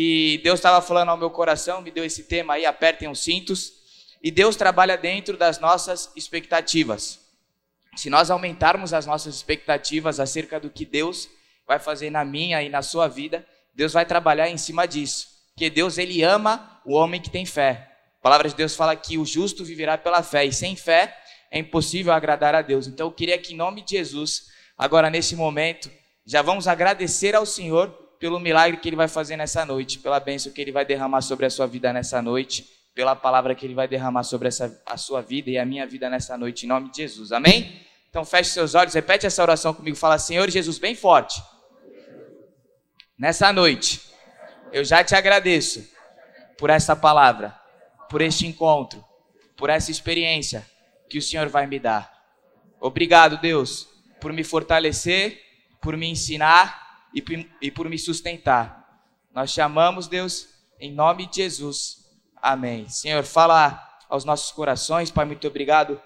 [0.00, 3.72] E Deus estava falando ao meu coração, me deu esse tema aí, apertem os cintos.
[4.22, 7.18] E Deus trabalha dentro das nossas expectativas.
[7.96, 11.28] Se nós aumentarmos as nossas expectativas acerca do que Deus
[11.66, 15.30] vai fazer na minha e na sua vida, Deus vai trabalhar em cima disso.
[15.52, 17.90] Porque Deus ele ama o homem que tem fé.
[18.20, 21.12] A palavra de Deus fala que o justo viverá pela fé e sem fé
[21.50, 22.86] é impossível agradar a Deus.
[22.86, 24.44] Então eu queria que em nome de Jesus,
[24.76, 25.90] agora nesse momento,
[26.24, 30.52] já vamos agradecer ao Senhor pelo milagre que ele vai fazer nessa noite, pela bênção
[30.52, 33.86] que ele vai derramar sobre a sua vida nessa noite, pela palavra que ele vai
[33.86, 36.98] derramar sobre essa, a sua vida e a minha vida nessa noite, em nome de
[36.98, 37.30] Jesus.
[37.30, 37.80] Amém?
[38.10, 41.40] Então feche seus olhos, repete essa oração comigo, fala: Senhor Jesus, bem forte.
[43.16, 44.00] Nessa noite,
[44.72, 45.88] eu já te agradeço
[46.56, 47.54] por essa palavra,
[48.10, 49.04] por este encontro,
[49.56, 50.66] por essa experiência
[51.08, 52.12] que o Senhor vai me dar.
[52.80, 53.88] Obrigado, Deus,
[54.20, 55.40] por me fortalecer,
[55.80, 58.78] por me ensinar e por me sustentar.
[59.32, 60.48] Nós chamamos, Deus,
[60.80, 62.04] em nome de Jesus.
[62.36, 62.88] Amém.
[62.88, 66.00] Senhor, fala aos nossos corações, Pai, muito obrigado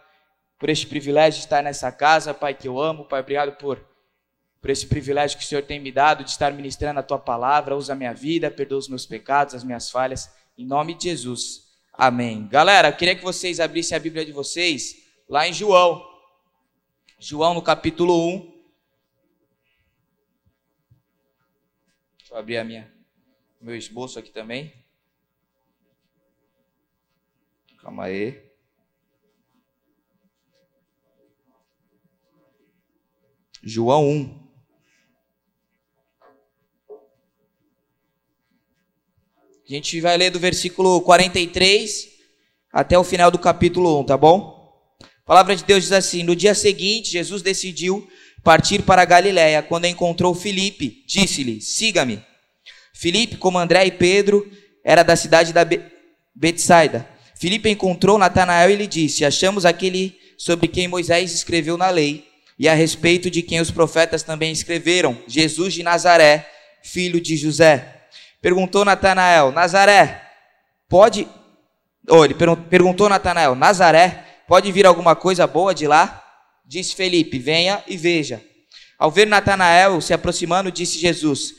[0.59, 3.05] por este privilégio de estar nessa casa, Pai, que eu amo.
[3.05, 3.85] Pai, obrigado por,
[4.61, 7.77] por esse privilégio que o Senhor tem me dado de estar ministrando a Tua palavra.
[7.77, 10.31] Usa a minha vida, perdoa os meus pecados, as minhas falhas.
[10.57, 11.73] Em nome de Jesus.
[11.93, 12.47] Amém.
[12.49, 14.97] Galera, eu queria que vocês abrissem a Bíblia de vocês
[15.29, 16.03] lá em João.
[17.19, 18.52] João, no capítulo 1.
[22.33, 22.91] Deixa eu abrir a minha,
[23.61, 24.73] meu esboço aqui também.
[27.83, 28.43] Calma aí.
[33.63, 34.49] João 1.
[39.69, 42.09] A gente vai ler do versículo 43
[42.73, 44.97] até o final do capítulo 1, tá bom?
[45.03, 48.11] A palavra de Deus diz assim: No dia seguinte, Jesus decidiu
[48.43, 49.63] partir para Galiléia.
[49.63, 52.23] Quando encontrou Filipe, disse-lhe: Siga-me.
[52.95, 54.49] Filipe, como André e Pedro,
[54.85, 55.81] era da cidade da Be
[56.35, 57.09] Betsaida.
[57.35, 62.27] Filipe encontrou Natanael e lhe disse: Achamos aquele sobre quem Moisés escreveu na lei
[62.59, 66.49] e a respeito de quem os profetas também escreveram, Jesus de Nazaré,
[66.83, 68.05] filho de José.
[68.41, 70.23] Perguntou Natanael: Nazaré,
[70.89, 71.29] pode.
[72.09, 72.35] Oh, ele
[72.71, 76.22] perguntou Natanael: Nazaré, pode vir alguma coisa boa de lá?
[76.65, 78.43] Disse Felipe: Venha e veja.
[78.99, 81.55] Ao ver Natanael se aproximando, disse Jesus: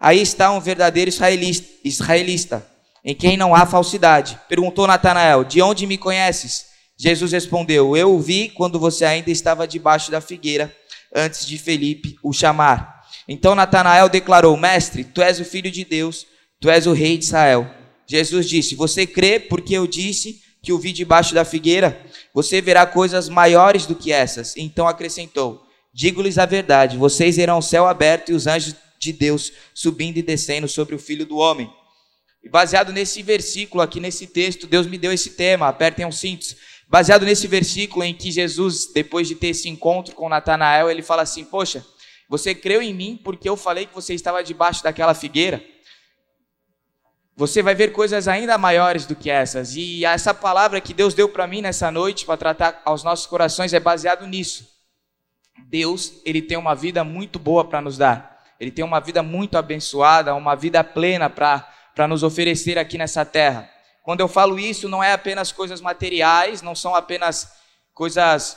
[0.00, 2.66] Aí está um verdadeiro israelista, israelista,
[3.04, 4.38] em quem não há falsidade.
[4.48, 6.66] Perguntou Natanael: De onde me conheces?
[6.96, 10.74] Jesus respondeu: Eu o vi quando você ainda estava debaixo da figueira,
[11.14, 13.04] antes de Felipe o chamar.
[13.28, 16.26] Então Natanael declarou: Mestre, tu és o filho de Deus,
[16.60, 17.70] tu és o rei de Israel.
[18.06, 22.00] Jesus disse: Você crê porque eu disse que o vi debaixo da figueira?
[22.36, 24.58] Você verá coisas maiores do que essas.
[24.58, 29.50] Então acrescentou: Digo-lhes a verdade: vocês verão o céu aberto e os anjos de Deus
[29.72, 31.72] subindo e descendo sobre o filho do homem.
[32.44, 36.54] E baseado nesse versículo aqui, nesse texto, Deus me deu esse tema, apertem os cintos.
[36.86, 41.22] Baseado nesse versículo em que Jesus, depois de ter esse encontro com Natanael, ele fala
[41.22, 41.86] assim: Poxa,
[42.28, 45.64] você creu em mim porque eu falei que você estava debaixo daquela figueira?
[47.36, 49.76] Você vai ver coisas ainda maiores do que essas.
[49.76, 53.74] E essa palavra que Deus deu para mim nessa noite para tratar aos nossos corações
[53.74, 54.66] é baseado nisso.
[55.68, 58.42] Deus, ele tem uma vida muito boa para nos dar.
[58.58, 63.68] Ele tem uma vida muito abençoada, uma vida plena para nos oferecer aqui nessa terra.
[64.02, 67.52] Quando eu falo isso, não é apenas coisas materiais, não são apenas
[67.92, 68.56] coisas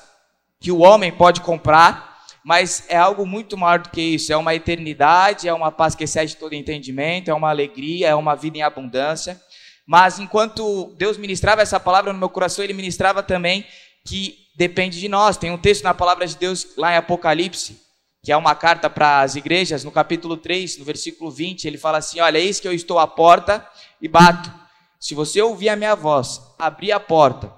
[0.57, 2.08] que o homem pode comprar,
[2.49, 4.33] mas é algo muito maior do que isso.
[4.33, 8.33] É uma eternidade, é uma paz que excede todo entendimento, é uma alegria, é uma
[8.33, 9.39] vida em abundância.
[9.85, 13.63] Mas enquanto Deus ministrava essa palavra no meu coração, Ele ministrava também
[14.03, 15.37] que depende de nós.
[15.37, 17.79] Tem um texto na palavra de Deus lá em Apocalipse,
[18.23, 21.99] que é uma carta para as igrejas, no capítulo 3, no versículo 20, ele fala
[21.99, 23.63] assim: Olha, eis que eu estou à porta
[24.01, 24.51] e bato.
[24.99, 27.53] Se você ouvir a minha voz, abrir a porta,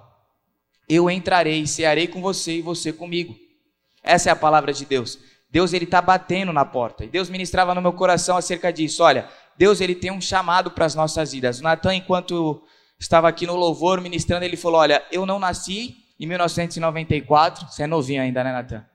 [0.90, 3.34] eu entrarei, cearei com você e você comigo.
[4.04, 5.20] Essa é a palavra de Deus.
[5.50, 7.04] Deus ele está batendo na porta.
[7.04, 9.04] E Deus ministrava no meu coração acerca disso.
[9.04, 11.60] Olha, Deus ele tem um chamado para as nossas vidas.
[11.60, 12.64] O Natan, enquanto
[13.00, 17.68] estava aqui no louvor ministrando, ele falou: Olha, eu não nasci em 1994.
[17.68, 18.86] Você é novinho ainda, né, Natan?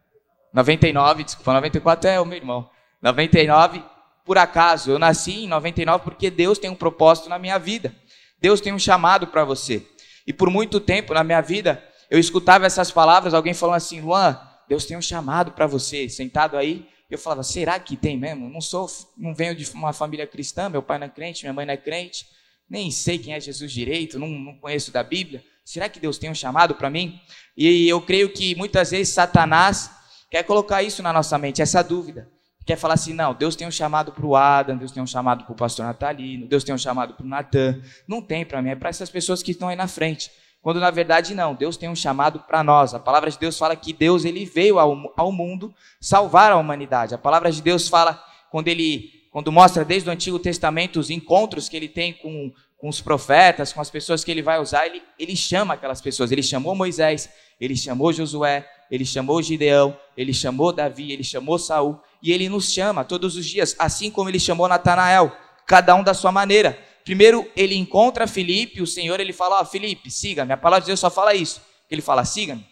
[0.53, 2.70] 99, desculpa, 94 é o meu irmão.
[3.02, 3.85] 99,
[4.25, 7.94] por acaso, eu nasci em 99 porque Deus tem um propósito na minha vida.
[8.41, 9.87] Deus tem um chamado para você.
[10.26, 14.41] E por muito tempo na minha vida, eu escutava essas palavras, alguém falando assim: Luan,
[14.69, 16.09] Deus tem um chamado para você.
[16.09, 18.49] Sentado aí, eu falava: será que tem mesmo?
[18.49, 21.67] Não sou, não venho de uma família cristã, meu pai não é crente, minha mãe
[21.67, 22.27] não é crente,
[22.69, 25.45] nem sei quem é Jesus direito, não, não conheço da Bíblia.
[25.65, 27.21] Será que Deus tem um chamado para mim?
[27.57, 29.91] E eu creio que muitas vezes Satanás
[30.31, 32.31] quer colocar isso na nossa mente, essa dúvida.
[32.65, 35.45] quer falar assim, não, Deus tem um chamado para o Adam, Deus tem um chamado
[35.45, 37.81] para o pastor Natalino, Deus tem um chamado para o Natan.
[38.07, 40.31] Não tem para mim, é para essas pessoas que estão aí na frente.
[40.67, 42.93] Quando na verdade não, Deus tem um chamado para nós.
[42.93, 47.15] A palavra de Deus fala que Deus ele veio ao, ao mundo salvar a humanidade.
[47.15, 48.21] A palavra de Deus fala
[48.51, 52.89] quando ele quando mostra desde o Antigo Testamento os encontros que ele tem com, com
[52.89, 56.33] os profetas, com as pessoas que ele vai usar, ele, ele chama aquelas pessoas.
[56.33, 57.31] Ele chamou Moisés,
[57.61, 62.73] ele chamou Josué, ele chamou Gideão, ele chamou Davi, ele chamou Saul, e ele nos
[62.73, 65.31] chama todos os dias, assim como ele chamou Natanael,
[65.65, 66.77] cada um da sua maneira.
[67.06, 70.53] Primeiro ele encontra Felipe, o Senhor ele fala: oh, Felipe, siga-me.
[70.53, 71.62] A palavra de Deus só fala isso.
[71.88, 72.67] Ele fala: siga-me.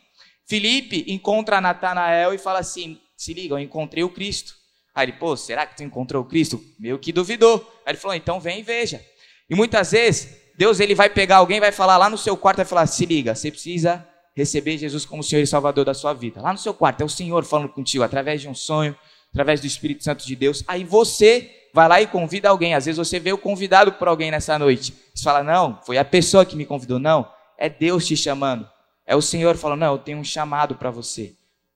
[0.44, 4.52] Felipe encontra Natanael e fala assim: se liga, eu encontrei o Cristo.
[4.92, 6.60] Aí ele, pô, será que tu encontrou o Cristo?
[6.80, 7.58] Meio que duvidou.
[7.86, 9.00] Aí ele falou: então vem e veja.
[9.48, 12.64] E muitas vezes Deus ele vai pegar alguém, vai falar lá no seu quarto e
[12.64, 14.04] falar: se liga, você precisa
[14.36, 16.42] receber Jesus como Senhor e Salvador da sua vida.
[16.42, 18.96] Lá no seu quarto é o Senhor falando contigo através de um sonho,
[19.34, 20.62] através do Espírito Santo de Deus.
[20.68, 22.72] Aí você vai lá e convida alguém.
[22.72, 24.94] Às vezes você veio convidado por alguém nessa noite.
[25.12, 27.00] Você fala, não, foi a pessoa que me convidou.
[27.00, 27.28] Não,
[27.58, 28.68] é Deus te chamando.
[29.04, 31.34] É o Senhor falando, não, eu tenho um chamado para você.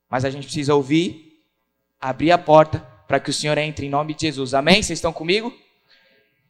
[0.09, 1.43] Mas a gente precisa ouvir,
[2.01, 2.79] abrir a porta
[3.09, 4.55] para que o Senhor entre em nome de Jesus.
[4.55, 4.81] Amém?
[4.81, 5.53] Vocês estão comigo?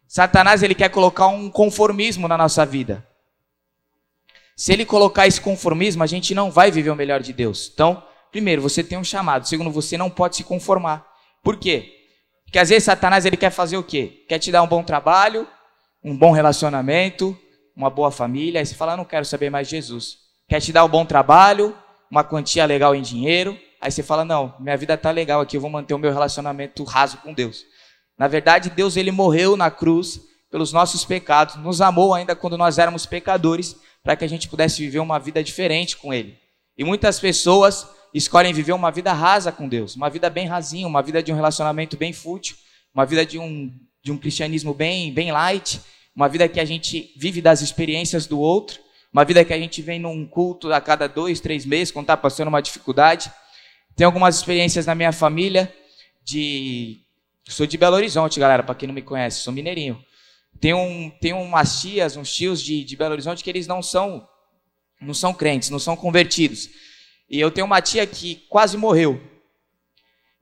[0.07, 3.07] Satanás ele quer colocar um conformismo na nossa vida.
[4.55, 7.71] Se ele colocar esse conformismo, a gente não vai viver o melhor de Deus.
[7.73, 9.47] Então, primeiro, você tem um chamado.
[9.47, 11.07] Segundo, você não pode se conformar.
[11.43, 11.95] Por quê?
[12.45, 14.25] Porque às vezes Satanás ele quer fazer o quê?
[14.29, 15.47] Quer te dar um bom trabalho,
[16.03, 17.39] um bom relacionamento,
[17.77, 18.61] uma boa família.
[18.61, 20.17] Aí você fala, não quero saber mais de Jesus.
[20.49, 21.77] Quer te dar um bom trabalho,
[22.11, 23.59] uma quantia legal em dinheiro.
[23.81, 26.83] Aí você fala, não, minha vida está legal aqui, eu vou manter o meu relacionamento
[26.85, 27.65] raso com Deus.
[28.19, 30.21] Na verdade, Deus ele morreu na cruz
[30.51, 34.83] pelos nossos pecados, nos amou ainda quando nós éramos pecadores, para que a gente pudesse
[34.83, 36.37] viver uma vida diferente com Ele.
[36.77, 41.03] E muitas pessoas escolhem viver uma vida rasa com Deus, uma vida bem rasinha, uma
[41.03, 42.57] vida de um relacionamento bem fútil,
[42.95, 43.71] uma vida de um,
[44.03, 45.81] de um cristianismo bem, bem light,
[46.15, 48.81] uma vida que a gente vive das experiências do outro,
[49.13, 52.17] uma vida que a gente vem num culto a cada dois, três meses, quando está
[52.17, 53.33] passando uma dificuldade.
[53.97, 55.73] Tem algumas experiências na minha família
[56.23, 57.01] de.
[57.49, 59.99] Sou de Belo Horizonte, galera, para quem não me conhece, sou mineirinho.
[60.61, 64.27] Tem, um, tem umas tias, uns tios de, de Belo Horizonte que eles não são,
[65.01, 66.69] não são crentes, não são convertidos.
[67.29, 69.21] E eu tenho uma tia que quase morreu.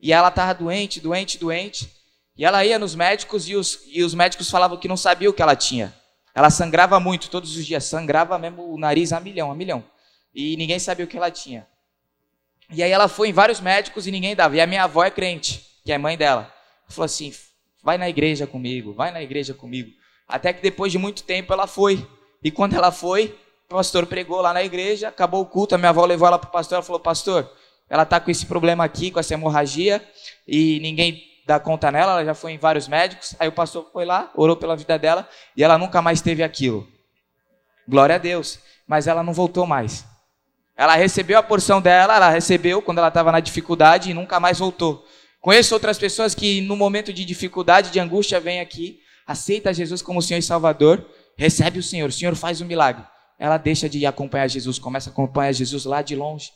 [0.01, 1.91] E ela estava doente, doente, doente.
[2.37, 5.35] E ela ia nos médicos e os, e os médicos falavam que não sabiam o
[5.35, 5.95] que ela tinha.
[6.35, 9.83] Ela sangrava muito todos os dias, sangrava mesmo o nariz a milhão, a milhão.
[10.35, 11.67] E ninguém sabia o que ela tinha.
[12.71, 14.55] E aí ela foi em vários médicos e ninguém dava.
[14.55, 16.53] E a minha avó é crente, que é mãe dela.
[16.89, 17.33] Falou assim:
[17.83, 19.91] vai na igreja comigo, vai na igreja comigo.
[20.29, 22.07] Até que depois de muito tempo ela foi.
[22.43, 23.39] E quando ela foi,
[23.69, 26.49] o pastor pregou lá na igreja, acabou o culto, a minha avó levou ela para
[26.49, 27.51] o pastor, ela falou, pastor,
[27.91, 30.07] ela está com esse problema aqui, com essa hemorragia,
[30.47, 34.05] e ninguém dá conta nela, ela já foi em vários médicos, aí o pastor foi
[34.05, 36.87] lá, orou pela vida dela, e ela nunca mais teve aquilo.
[37.89, 38.59] Glória a Deus.
[38.87, 40.05] Mas ela não voltou mais.
[40.77, 44.61] Ela recebeu a porção dela, ela recebeu quando ela estava na dificuldade e nunca mais
[44.61, 45.05] voltou.
[45.41, 50.23] Conheço outras pessoas que no momento de dificuldade, de angústia, vêm aqui, aceita Jesus como
[50.23, 51.05] Senhor e Salvador,
[51.37, 53.05] recebe o Senhor, o Senhor faz o um milagre
[53.39, 56.51] ela deixa de acompanhar Jesus, começa a acompanhar Jesus lá de longe.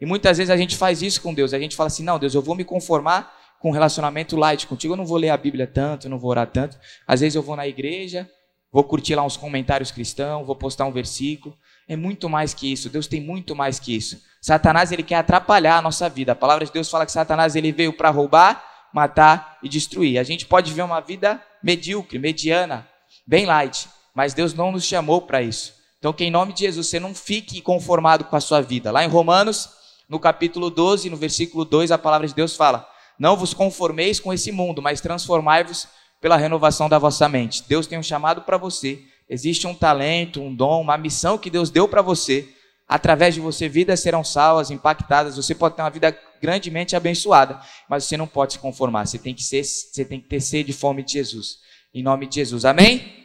[0.00, 1.54] E muitas vezes a gente faz isso com Deus.
[1.54, 4.92] A gente fala assim: não, Deus, eu vou me conformar com um relacionamento light contigo.
[4.92, 6.78] Eu não vou ler a Bíblia tanto, eu não vou orar tanto.
[7.06, 8.28] Às vezes eu vou na igreja,
[8.70, 11.56] vou curtir lá uns comentários cristãos, vou postar um versículo.
[11.88, 12.90] É muito mais que isso.
[12.90, 14.20] Deus tem muito mais que isso.
[14.40, 16.32] Satanás ele quer atrapalhar a nossa vida.
[16.32, 20.18] A palavra de Deus fala que Satanás ele veio para roubar, matar e destruir.
[20.18, 22.86] A gente pode viver uma vida medíocre, mediana,
[23.26, 25.83] bem light, mas Deus não nos chamou para isso.
[26.04, 28.92] Então, que em nome de Jesus você não fique conformado com a sua vida.
[28.92, 29.70] Lá em Romanos,
[30.06, 32.86] no capítulo 12, no versículo 2, a palavra de Deus fala:
[33.18, 35.88] Não vos conformeis com esse mundo, mas transformai-vos
[36.20, 37.64] pela renovação da vossa mente.
[37.66, 39.02] Deus tem um chamado para você.
[39.30, 42.50] Existe um talento, um dom, uma missão que Deus deu para você.
[42.86, 45.36] Através de você, vidas serão salvas, impactadas.
[45.36, 47.58] Você pode ter uma vida grandemente abençoada,
[47.88, 49.06] mas você não pode se conformar.
[49.06, 51.60] Você tem que ser, você tem que ter sede e fome de Jesus.
[51.94, 52.66] Em nome de Jesus.
[52.66, 53.24] Amém?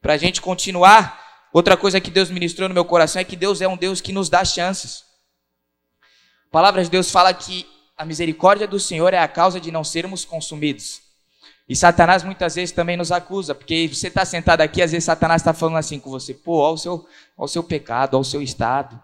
[0.00, 1.21] Para a gente continuar,
[1.52, 4.12] Outra coisa que Deus ministrou no meu coração é que Deus é um Deus que
[4.12, 5.04] nos dá chances.
[6.46, 7.66] A palavra de Deus fala que
[7.96, 11.02] a misericórdia do Senhor é a causa de não sermos consumidos.
[11.68, 15.42] E Satanás muitas vezes também nos acusa, porque você está sentado aqui, às vezes Satanás
[15.42, 17.06] está falando assim com você: pô, olha o seu, olha
[17.36, 19.00] o seu pecado, olha o seu estado,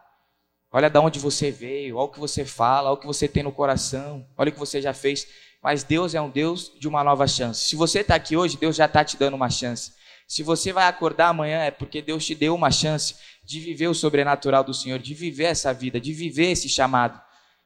[0.73, 3.43] olha de onde você veio, olha o que você fala, olha o que você tem
[3.43, 5.27] no coração, olha o que você já fez.
[5.63, 7.69] Mas Deus é um Deus de uma nova chance.
[7.69, 9.93] Se você está aqui hoje, Deus já está te dando uma chance.
[10.29, 13.95] Se você vai acordar amanhã, é porque Deus te deu uma chance de viver o
[13.95, 17.19] sobrenatural do Senhor, de viver essa vida, de viver esse chamado.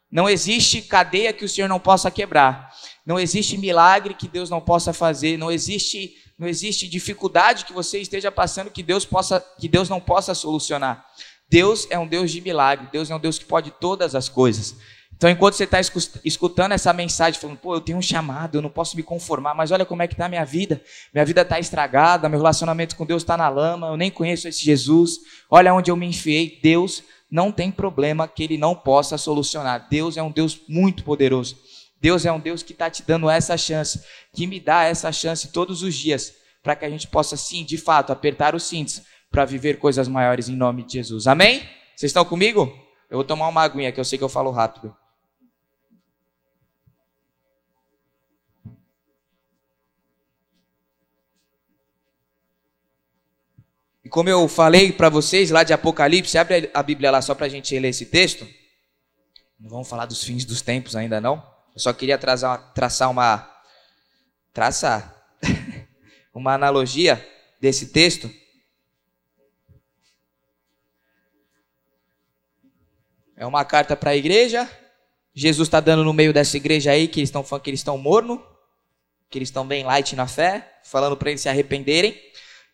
[0.09, 2.73] Não existe cadeia que o Senhor não possa quebrar.
[3.05, 5.37] Não existe milagre que Deus não possa fazer.
[5.37, 10.01] Não existe, não existe dificuldade que você esteja passando que Deus possa, que Deus não
[10.01, 11.05] possa solucionar.
[11.49, 12.89] Deus é um Deus de milagre.
[12.93, 14.77] Deus é um Deus que pode todas as coisas.
[15.23, 15.79] Então, enquanto você está
[16.25, 19.71] escutando essa mensagem, falando, pô, eu tenho um chamado, eu não posso me conformar, mas
[19.71, 20.83] olha como é que está a minha vida.
[21.15, 24.65] Minha vida está estragada, meu relacionamento com Deus está na lama, eu nem conheço esse
[24.65, 25.21] Jesus.
[25.49, 26.59] Olha onde eu me enfiei.
[26.61, 29.87] Deus não tem problema que ele não possa solucionar.
[29.89, 31.57] Deus é um Deus muito poderoso.
[32.01, 34.03] Deus é um Deus que está te dando essa chance,
[34.35, 37.79] que me dá essa chance todos os dias, para que a gente possa, sim, de
[37.79, 39.01] fato, apertar os cintos
[39.31, 41.29] para viver coisas maiores em nome de Jesus.
[41.29, 41.61] Amém?
[41.95, 42.77] Vocês estão comigo?
[43.09, 44.93] Eu vou tomar uma aguinha, que eu sei que eu falo rápido.
[54.13, 57.49] Como eu falei para vocês lá de Apocalipse, abre a Bíblia lá só para a
[57.49, 58.47] gente ler esse texto.
[59.59, 61.43] Não vamos falar dos fins dos tempos ainda não.
[61.75, 63.51] Eu só queria traçar, traçar uma
[64.53, 65.17] traçar
[66.35, 67.27] uma analogia
[67.59, 68.31] desse texto.
[73.35, 74.71] É uma carta para a igreja.
[75.35, 78.47] Jesus está dando no meio dessa igreja aí que eles estão que eles estão morno,
[79.31, 82.21] que eles estão bem light na fé, falando para eles se arrependerem.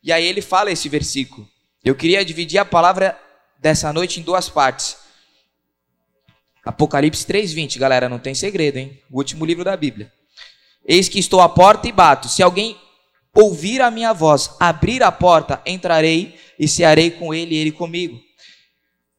[0.03, 1.49] E aí ele fala esse versículo.
[1.85, 3.19] Eu queria dividir a palavra
[3.59, 4.97] dessa noite em duas partes.
[6.65, 9.01] Apocalipse 3:20, galera, não tem segredo, hein?
[9.11, 10.13] O último livro da Bíblia.
[10.87, 12.29] Eis que estou à porta e bato.
[12.29, 12.77] Se alguém
[13.35, 18.21] ouvir a minha voz, abrir a porta, entrarei e cearei com ele e ele comigo.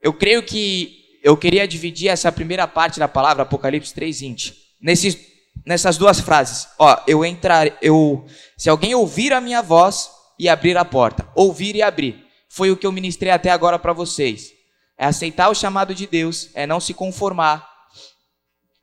[0.02, 5.18] Eu creio que eu queria dividir essa primeira parte da palavra Apocalipse 3:20 nesses
[5.66, 6.68] nessas duas frases.
[6.78, 8.26] Ó, eu entrar, eu
[8.58, 10.10] se alguém ouvir a minha voz,
[10.40, 11.28] e abrir a porta.
[11.36, 12.26] Ouvir e abrir.
[12.48, 14.52] Foi o que eu ministrei até agora para vocês.
[14.98, 17.70] É aceitar o chamado de Deus, é não se conformar,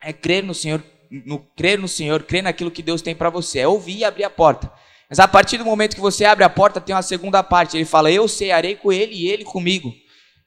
[0.02, 3.60] é crer no Senhor, no crer no Senhor, crer naquilo que Deus tem para você,
[3.60, 4.70] é ouvir e abrir a porta.
[5.08, 7.76] Mas a partir do momento que você abre a porta, tem uma segunda parte.
[7.76, 9.92] Ele fala: Eu cearei com ele e ele comigo.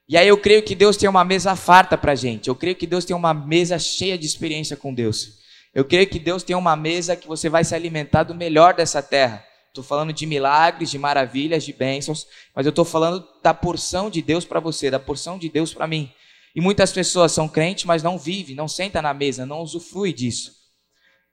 [0.08, 2.48] E aí eu creio que Deus tem uma mesa farta para gente.
[2.48, 5.38] Eu creio que Deus tem uma mesa cheia de experiência com Deus.
[5.72, 9.00] Eu creio que Deus tem uma mesa que você vai se alimentar do melhor dessa
[9.00, 9.44] terra.
[9.70, 14.20] Estou falando de milagres, de maravilhas, de bênçãos, mas eu estou falando da porção de
[14.20, 16.12] Deus para você, da porção de Deus para mim.
[16.56, 20.52] E muitas pessoas são crentes, mas não vivem, não sentam na mesa, não usufrui disso.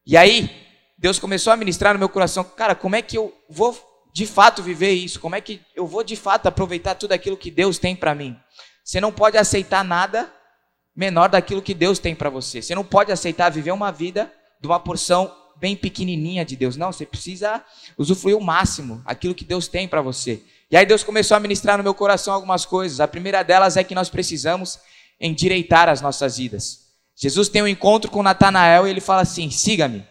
[0.05, 0.49] E aí,
[0.95, 3.75] Deus começou a ministrar no meu coração, cara, como é que eu vou
[4.13, 5.19] de fato viver isso?
[5.19, 8.37] Como é que eu vou de fato aproveitar tudo aquilo que Deus tem para mim?
[8.83, 10.31] Você não pode aceitar nada
[10.95, 12.61] menor daquilo que Deus tem para você.
[12.61, 16.75] Você não pode aceitar viver uma vida de uma porção bem pequenininha de Deus.
[16.75, 17.63] Não, você precisa
[17.97, 20.41] usufruir o máximo, aquilo que Deus tem para você.
[20.69, 22.99] E aí Deus começou a ministrar no meu coração algumas coisas.
[22.99, 24.79] A primeira delas é que nós precisamos
[25.19, 26.87] endireitar as nossas vidas.
[27.15, 30.05] Jesus tem um encontro com Natanael e ele fala assim: siga-me.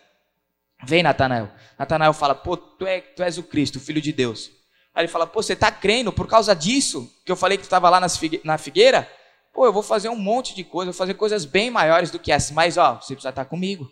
[0.85, 1.51] Vem, Natanael.
[1.79, 4.51] Natanael fala: pô, tu, é, tu és o Cristo, o Filho de Deus.
[4.95, 7.67] Aí ele fala: pô, você está crendo por causa disso que eu falei que tu
[7.67, 9.09] estava lá na figueira?
[9.53, 12.33] Pô, eu vou fazer um monte de coisa, vou fazer coisas bem maiores do que
[12.33, 13.91] essa, mas ó, você precisa estar comigo.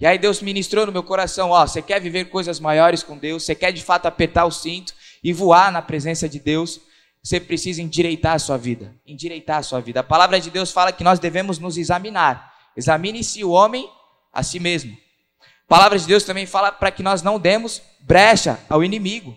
[0.00, 3.42] E aí Deus ministrou no meu coração, ó, você quer viver coisas maiores com Deus,
[3.42, 6.80] você quer de fato apertar o cinto e voar na presença de Deus,
[7.22, 10.00] você precisa endireitar a sua vida, endireitar a sua vida.
[10.00, 12.54] A palavra de Deus fala que nós devemos nos examinar.
[12.76, 13.90] Examine-se o homem
[14.32, 14.96] a si mesmo.
[15.42, 19.36] A palavra de Deus também fala para que nós não demos brecha ao inimigo.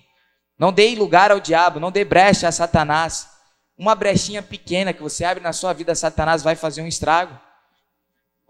[0.59, 3.27] Não dê lugar ao diabo, não dê brecha a Satanás.
[3.75, 7.37] Uma brechinha pequena que você abre na sua vida, Satanás vai fazer um estrago.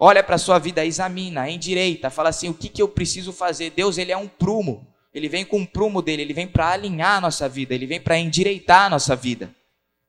[0.03, 3.70] Olha para a sua vida, examina, endireita, fala assim: o que, que eu preciso fazer?
[3.70, 4.88] Deus, ele é um prumo.
[5.13, 8.01] Ele vem com o prumo dele, ele vem para alinhar a nossa vida, ele vem
[8.01, 9.53] para endireitar a nossa vida.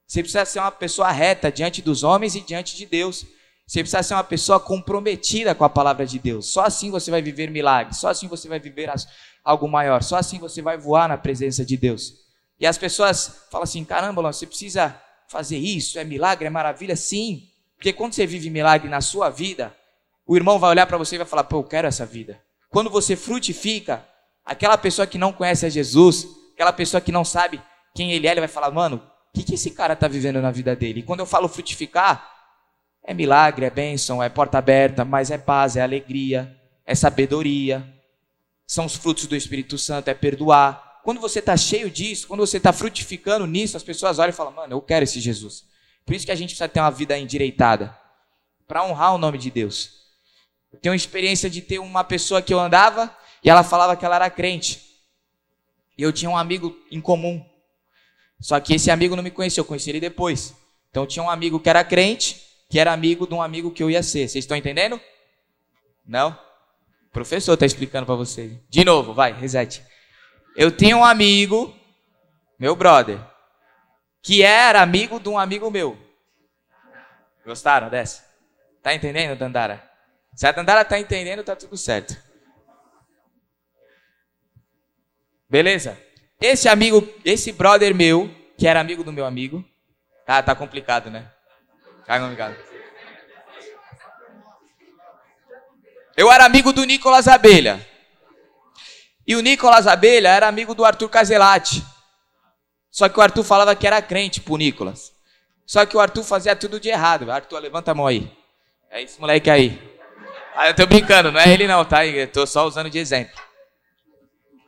[0.06, 3.26] Você precisa ser uma pessoa reta diante dos homens e diante de Deus.
[3.66, 6.46] Você precisa ser uma pessoa comprometida com a palavra de Deus.
[6.46, 8.90] Só assim você vai viver milagres, só assim você vai viver
[9.44, 12.14] algo maior, só assim você vai voar na presença de Deus.
[12.58, 16.96] E as pessoas falam assim: caramba, você precisa fazer isso, é milagre, é maravilha?
[16.96, 17.46] Sim,
[17.76, 19.76] porque quando você vive milagre na sua vida,
[20.32, 22.40] o irmão vai olhar para você e vai falar: pô, eu quero essa vida.
[22.70, 24.02] Quando você frutifica,
[24.42, 27.60] aquela pessoa que não conhece a Jesus, aquela pessoa que não sabe
[27.94, 30.50] quem ele é, ele vai falar: mano, o que, que esse cara está vivendo na
[30.50, 31.00] vida dele?
[31.00, 32.26] E quando eu falo frutificar,
[33.04, 37.86] é milagre, é bênção, é porta aberta, mas é paz, é alegria, é sabedoria,
[38.66, 41.00] são os frutos do Espírito Santo, é perdoar.
[41.04, 44.54] Quando você está cheio disso, quando você está frutificando nisso, as pessoas olham e falam:
[44.54, 45.64] mano, eu quero esse Jesus.
[46.06, 47.94] Por isso que a gente precisa ter uma vida endireitada,
[48.66, 50.01] para honrar o nome de Deus.
[50.72, 53.14] Eu tenho experiência de ter uma pessoa que eu andava
[53.44, 54.80] e ela falava que ela era crente.
[55.96, 57.44] E eu tinha um amigo em comum.
[58.40, 60.54] Só que esse amigo não me conheceu, eu conheci ele depois.
[60.90, 63.90] Então tinha um amigo que era crente que era amigo de um amigo que eu
[63.90, 64.26] ia ser.
[64.26, 64.98] Vocês estão entendendo?
[66.06, 66.30] Não?
[66.30, 68.50] O professor está explicando para vocês.
[68.70, 69.82] De novo, vai, reset.
[70.56, 71.76] Eu tinha um amigo,
[72.58, 73.20] meu brother,
[74.22, 75.98] que era amigo de um amigo meu.
[77.44, 78.24] Gostaram dessa?
[78.82, 79.86] Tá entendendo, Dandara?
[80.34, 82.16] Se a Dandara tá entendendo, tá tudo certo.
[85.48, 86.00] Beleza?
[86.40, 89.64] Esse amigo, esse brother meu, que era amigo do meu amigo,
[90.26, 91.30] tá, tá complicado, né?
[92.06, 92.56] Tá complicado.
[96.16, 97.86] Eu era amigo do Nicolas Abelha.
[99.26, 101.84] E o Nicolas Abelha era amigo do Arthur Caselati.
[102.90, 105.12] Só que o Arthur falava que era crente pro Nicolas.
[105.64, 107.30] Só que o Arthur fazia tudo de errado.
[107.30, 108.30] Arthur, levanta a mão aí.
[108.90, 109.92] É esse moleque aí.
[110.54, 112.06] Ah, eu tô brincando, não é ele não, tá?
[112.06, 113.40] Eu tô só usando de exemplo.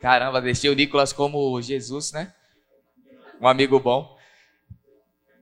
[0.01, 2.33] Caramba, deixei o Nicolas como Jesus, né?
[3.39, 4.15] Um amigo bom.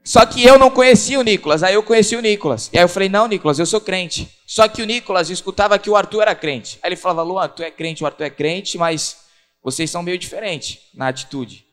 [0.04, 2.68] Só que eu não conhecia o Nicolas, aí eu conheci o Nicolas.
[2.72, 4.28] E aí eu falei, não, Nicolas, eu sou crente.
[4.46, 6.78] Só que o Nicolas escutava que o Arthur era crente.
[6.82, 9.24] Aí ele falava, Luan, tu é crente, o Arthur é crente, mas
[9.62, 11.64] vocês são meio diferentes na atitude.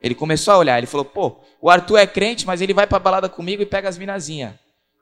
[0.00, 2.98] Ele começou a olhar, ele falou, pô, o Arthur é crente, mas ele vai pra
[2.98, 4.52] balada comigo e pega as minazinhas.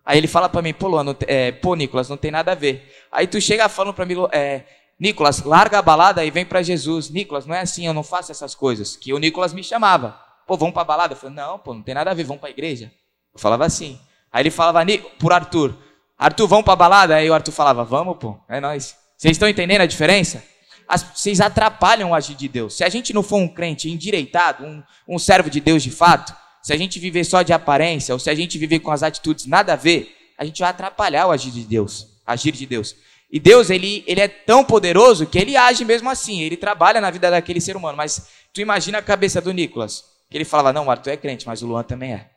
[0.07, 2.95] Aí ele fala para mim, pô, Luan, é, pô, Nicolas, não tem nada a ver.
[3.11, 4.63] Aí tu chega falando para mim, é,
[5.01, 7.11] Nicolas, larga a balada e vem para Jesus.
[7.11, 8.97] Nicolas, não é assim, eu não faço essas coisas.
[8.97, 10.17] Que o Nicolas me chamava.
[10.47, 11.15] Pô, vamos pra balada?
[11.15, 12.93] Eu falei, não, pô, não tem nada a ver, vamos pra igreja.
[13.35, 13.99] Eu falava assim.
[14.33, 14.81] Aí ele falava
[15.19, 15.77] por Arthur,
[16.17, 17.17] Arthur, vamos pra balada?
[17.17, 18.97] Aí o Arthur falava, vamos, pô, é nós.
[19.17, 20.43] Vocês estão entendendo a diferença?
[20.89, 22.77] As, vocês atrapalham o agir de Deus.
[22.77, 26.33] Se a gente não for um crente endireitado, um, um servo de Deus de fato,
[26.67, 29.47] se a gente viver só de aparência, ou se a gente viver com as atitudes
[29.47, 32.97] nada a ver, a gente vai atrapalhar o agir de Deus, agir de Deus.
[33.31, 37.09] E Deus, ele, ele é tão poderoso que ele age mesmo assim, ele trabalha na
[37.09, 37.97] vida daquele ser humano.
[37.97, 41.47] Mas tu imagina a cabeça do Nicolas, que ele falava, não, o Arthur é crente,
[41.47, 42.31] mas o Luan também é.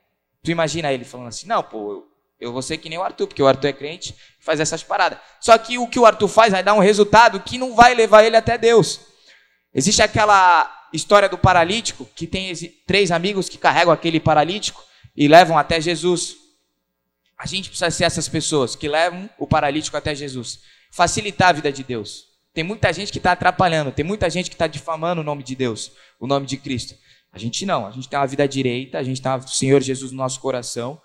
[0.44, 2.08] Tu imagina ele falando assim, não, pô, eu,
[2.40, 4.84] eu vou ser que nem o Arthur, porque o Arthur é crente e faz essas
[4.84, 5.18] paradas.
[5.42, 8.24] Só que o que o Arthur faz vai dar um resultado que não vai levar
[8.24, 9.00] ele até Deus.
[9.74, 12.54] Existe aquela história do paralítico, que tem
[12.86, 14.84] três amigos que carregam aquele paralítico
[15.16, 16.36] e levam até Jesus.
[17.38, 20.60] A gente precisa ser essas pessoas que levam o paralítico até Jesus
[20.92, 22.26] facilitar a vida de Deus.
[22.54, 25.56] Tem muita gente que está atrapalhando, tem muita gente que está difamando o nome de
[25.56, 26.96] Deus, o nome de Cristo.
[27.32, 30.12] A gente não, a gente tem uma vida direita, a gente tem o Senhor Jesus
[30.12, 31.00] no nosso coração.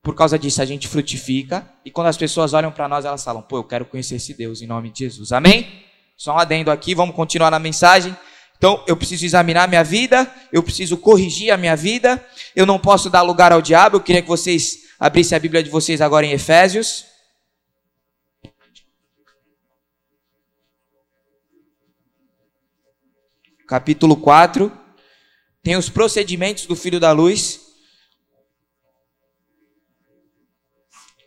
[0.00, 1.68] Por causa disso, a gente frutifica.
[1.84, 4.62] E quando as pessoas olham para nós, elas falam: pô, eu quero conhecer esse Deus
[4.62, 5.32] em nome de Jesus.
[5.32, 5.84] Amém?
[6.16, 8.16] Só um adendo aqui, vamos continuar na mensagem.
[8.56, 13.10] Então, eu preciso examinar minha vida, eu preciso corrigir a minha vida, eu não posso
[13.10, 13.96] dar lugar ao diabo.
[13.96, 17.04] Eu queria que vocês abrissem a Bíblia de vocês agora em Efésios.
[23.66, 24.70] capítulo 4,
[25.62, 27.60] tem os procedimentos do Filho da Luz.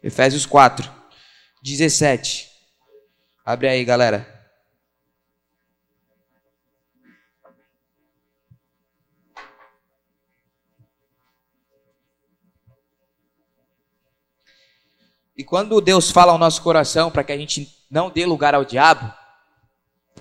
[0.02, 0.90] Efésios 4,
[1.62, 2.50] 17.
[3.46, 4.39] Abre aí, galera.
[15.40, 18.66] E quando Deus fala ao nosso coração para que a gente não dê lugar ao
[18.66, 19.10] diabo,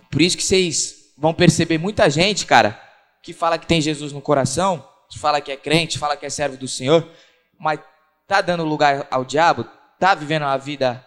[0.08, 2.80] por isso que vocês vão perceber muita gente, cara,
[3.20, 6.30] que fala que tem Jesus no coração, que fala que é crente, fala que é
[6.30, 7.04] servo do Senhor,
[7.58, 7.80] mas
[8.28, 9.66] tá dando lugar ao diabo,
[9.98, 11.04] tá vivendo uma vida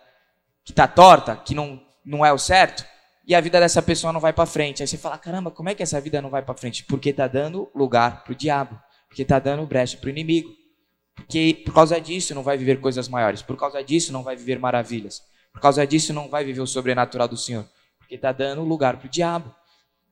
[0.65, 2.86] que tá torta, que não, não é o certo,
[3.26, 4.84] e a vida dessa pessoa não vai para frente.
[4.84, 7.30] Aí você fala: "Caramba, como é que essa vida não vai para frente?" Porque tá
[7.30, 10.61] dando lugar pro diabo, porque tá dando brecha pro inimigo.
[11.15, 14.60] Porque por causa disso não vai viver coisas maiores, por causa disso não vai viver
[14.60, 15.21] maravilhas.
[15.52, 17.65] Por causa disso não vai viver o sobrenatural do Senhor,
[18.00, 19.54] porque tá dando lugar pro diabo.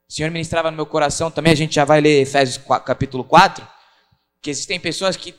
[0.08, 3.24] O Senhor ministrava no meu coração também, a gente já vai ler Efésios 4, capítulo
[3.24, 3.66] 4,
[4.42, 5.34] que existem pessoas que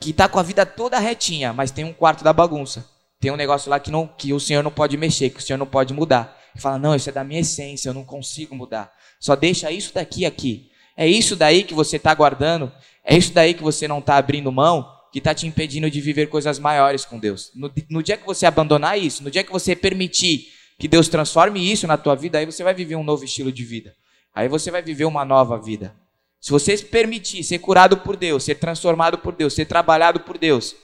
[0.00, 2.84] que tá com a vida toda retinha, mas tem um quarto da bagunça.
[3.20, 5.56] Tem um negócio lá que não que o Senhor não pode mexer, que o Senhor
[5.56, 6.36] não pode mudar.
[6.56, 8.92] E fala: "Não, isso é da minha essência, eu não consigo mudar.
[9.20, 10.71] Só deixa isso daqui aqui.
[10.96, 12.70] É isso daí que você está guardando,
[13.04, 16.28] é isso daí que você não está abrindo mão, que está te impedindo de viver
[16.28, 17.50] coisas maiores com Deus.
[17.54, 21.70] No, no dia que você abandonar isso, no dia que você permitir que Deus transforme
[21.70, 23.94] isso na tua vida, aí você vai viver um novo estilo de vida.
[24.34, 25.94] Aí você vai viver uma nova vida.
[26.40, 30.74] Se você permitir ser curado por Deus, ser transformado por Deus, ser trabalhado por Deus,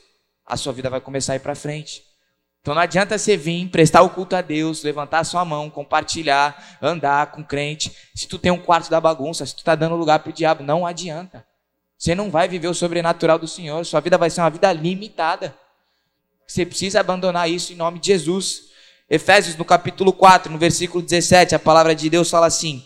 [0.46, 2.02] a sua vida vai começar a ir para frente.
[2.68, 6.76] Então não adianta você vir, prestar o culto a Deus, levantar a sua mão, compartilhar,
[6.82, 7.90] andar com crente.
[8.14, 10.62] Se tu tem um quarto da bagunça, se tu está dando lugar para o diabo,
[10.62, 11.46] não adianta.
[11.96, 15.56] Você não vai viver o sobrenatural do Senhor, sua vida vai ser uma vida limitada.
[16.46, 18.64] Você precisa abandonar isso em nome de Jesus.
[19.08, 22.84] Efésios, no capítulo 4, no versículo 17, a palavra de Deus fala assim: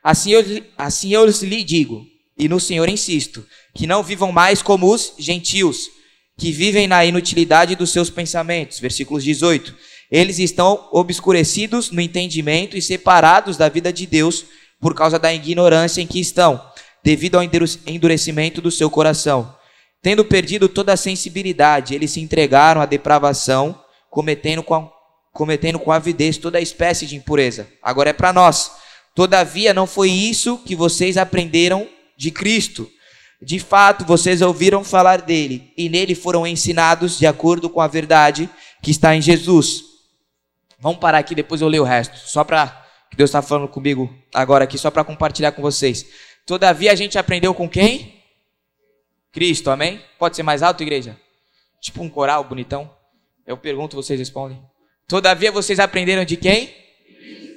[0.00, 0.44] Assim eu,
[0.78, 2.06] assim eu lhe digo,
[2.38, 5.97] e no Senhor insisto, que não vivam mais como os gentios,
[6.38, 8.78] que vivem na inutilidade dos seus pensamentos.
[8.78, 9.74] Versículos 18.
[10.10, 14.46] Eles estão obscurecidos no entendimento e separados da vida de Deus
[14.80, 16.64] por causa da ignorância em que estão,
[17.02, 19.54] devido ao endurecimento do seu coração.
[20.00, 24.88] Tendo perdido toda a sensibilidade, eles se entregaram à depravação, cometendo com, a,
[25.32, 27.68] cometendo com avidez toda espécie de impureza.
[27.82, 28.70] Agora é para nós.
[29.12, 32.88] Todavia, não foi isso que vocês aprenderam de Cristo.
[33.40, 38.50] De fato, vocês ouviram falar dele e nele foram ensinados de acordo com a verdade
[38.82, 39.84] que está em Jesus.
[40.78, 44.12] Vamos parar aqui, depois eu leio o resto, só para que Deus está falando comigo
[44.34, 46.06] agora aqui, só para compartilhar com vocês.
[46.46, 48.22] Todavia, a gente aprendeu com quem?
[49.32, 50.02] Cristo, amém?
[50.18, 51.18] Pode ser mais alto, igreja?
[51.80, 52.90] Tipo um coral bonitão.
[53.46, 54.60] Eu pergunto, vocês respondem.
[55.06, 56.74] Todavia, vocês aprenderam de quem?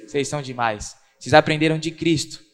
[0.06, 0.96] Vocês são demais.
[1.18, 2.51] Vocês aprenderam de Cristo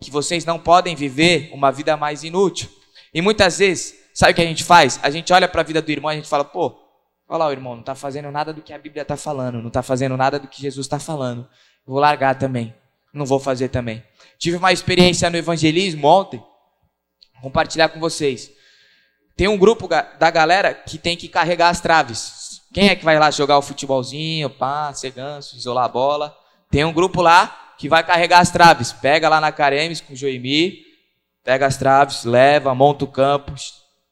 [0.00, 2.68] que vocês não podem viver uma vida mais inútil.
[3.12, 5.00] E muitas vezes, sabe o que a gente faz?
[5.02, 6.78] A gente olha para a vida do irmão e a gente fala, pô,
[7.28, 9.68] olha lá o irmão, não está fazendo nada do que a Bíblia está falando, não
[9.68, 11.48] está fazendo nada do que Jesus está falando.
[11.86, 12.74] Vou largar também.
[13.12, 14.02] Não vou fazer também.
[14.38, 16.38] Tive uma experiência no evangelismo ontem,
[17.34, 18.50] vou compartilhar com vocês.
[19.36, 22.60] Tem um grupo da galera que tem que carregar as traves.
[22.72, 26.36] Quem é que vai lá jogar o futebolzinho, pá, ser ganso, isolar a bola?
[26.70, 28.92] Tem um grupo lá que vai carregar as traves.
[28.92, 30.84] Pega lá na Caremes com o Joimi,
[31.44, 33.54] pega as traves, leva, monta o campo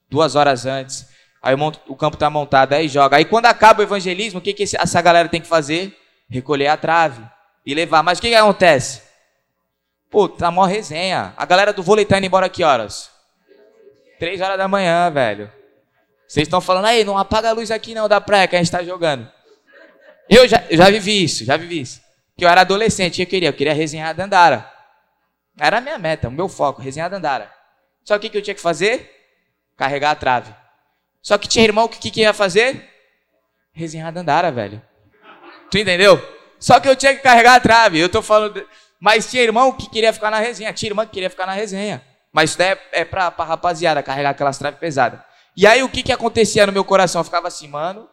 [0.09, 1.09] duas horas antes.
[1.43, 1.55] Aí
[1.89, 3.17] o campo está montado, aí joga.
[3.17, 5.97] Aí quando acaba o evangelismo, o que, que essa galera tem que fazer?
[6.31, 7.23] Recolher a trave
[7.65, 8.03] e levar.
[8.03, 9.03] Mas o que, que acontece?
[10.11, 11.35] Pô, tá mó resenha.
[11.37, 13.11] A galera do vôlei tá indo embora que horas?
[14.19, 15.51] Três horas da manhã, velho.
[16.27, 18.67] Vocês estão falando, aí, não apaga a luz aqui não da praia que a gente
[18.67, 19.31] está jogando.
[20.29, 22.06] Eu já, eu já vivi isso, já vivi isso
[22.37, 24.71] que eu era adolescente, eu queria, eu queria resenhar Dandara.
[25.59, 27.51] Era a minha meta, o meu foco, resenhar Dandara.
[28.05, 29.11] Só que o que eu tinha que fazer?
[29.77, 30.55] Carregar a trave.
[31.23, 32.89] Só que tinha irmão que, que, que ia fazer?
[33.73, 34.81] Resenhar Dandara, velho.
[35.71, 36.21] Tu entendeu?
[36.61, 37.99] Só que eu tinha que carregar a trave.
[37.99, 38.67] Eu tô falando.
[39.01, 40.73] Mas tinha irmão que queria ficar na resenha.
[40.73, 42.05] Tinha irmã que queria ficar na resenha.
[42.33, 45.21] Mas isso daí é, é pra, pra rapaziada carregar aquelas traves pesadas.
[45.57, 47.21] E aí o que que acontecia no meu coração?
[47.21, 48.09] Eu ficava assim, mano,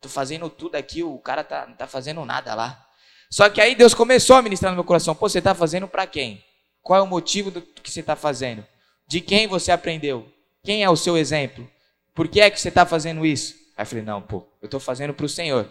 [0.00, 2.85] tô fazendo tudo aqui, o cara tá, não tá fazendo nada lá.
[3.30, 6.06] Só que aí Deus começou a ministrar no meu coração: Pô, você está fazendo para
[6.06, 6.42] quem?
[6.82, 8.64] Qual é o motivo do que você está fazendo?
[9.08, 10.26] De quem você aprendeu?
[10.64, 11.68] Quem é o seu exemplo?
[12.14, 13.54] Por que é que você está fazendo isso?
[13.76, 15.70] Aí eu falei: Não, pô, eu estou fazendo para o Senhor.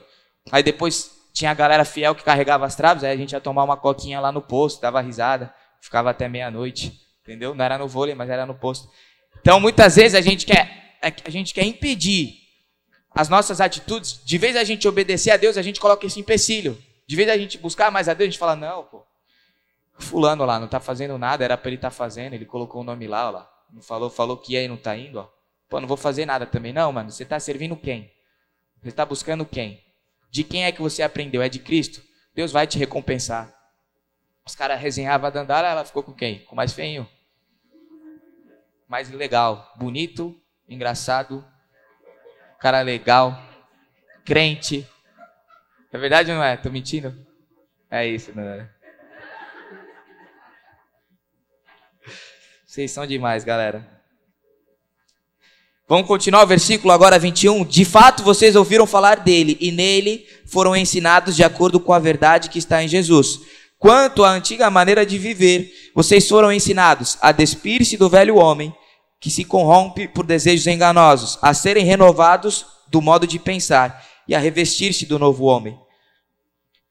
[0.51, 3.63] Aí depois tinha a galera fiel que carregava as traves, aí a gente ia tomar
[3.63, 7.53] uma coquinha lá no posto, dava risada, ficava até meia-noite, entendeu?
[7.53, 8.89] Não era no vôlei, mas era no posto.
[9.41, 12.35] Então muitas vezes a gente quer, a gente quer impedir
[13.13, 16.77] as nossas atitudes, de vez a gente obedecer a Deus, a gente coloca esse empecilho.
[17.07, 19.05] De vez a gente buscar mais a Deus, a gente fala, não, pô,
[19.97, 22.83] fulano lá não está fazendo nada, era para ele estar tá fazendo, ele colocou o
[22.83, 23.51] nome lá, ó lá.
[23.71, 25.29] Não falou, falou que ia e não está indo, ó.
[25.67, 26.71] Pô, não vou fazer nada também.
[26.71, 28.11] Não, mano, você está servindo quem?
[28.81, 29.83] Você está buscando quem?
[30.29, 31.41] De quem é que você aprendeu?
[31.41, 32.01] É de Cristo?
[32.33, 33.53] Deus vai te recompensar.
[34.45, 36.45] Os caras resenhavam a Dandara, ela ficou com quem?
[36.45, 37.09] Com mais feinho.
[38.87, 39.73] Mais legal.
[39.77, 40.39] Bonito,
[40.69, 41.43] engraçado,
[42.59, 43.39] cara legal,
[44.23, 44.87] crente,
[45.95, 46.57] é verdade ou não é?
[46.57, 47.15] Tô mentindo?
[47.89, 48.67] É isso, é?
[52.65, 53.87] Vocês são demais, galera.
[55.87, 57.63] Vamos continuar o versículo agora 21.
[57.63, 62.49] De fato, vocês ouviram falar dele, e nele foram ensinados de acordo com a verdade
[62.49, 63.39] que está em Jesus.
[63.79, 68.75] Quanto à antiga maneira de viver, vocês foram ensinados a despir-se do velho homem,
[69.21, 74.39] que se corrompe por desejos enganosos, a serem renovados do modo de pensar e a
[74.39, 75.84] revestir-se do novo homem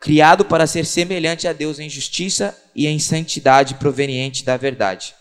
[0.04, 5.14] criado para ser semelhante a Deus em justiça e em santidade proveniente da verdade.